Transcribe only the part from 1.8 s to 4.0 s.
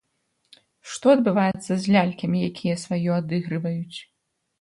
з лялькамі, якія сваё адыгрываюць?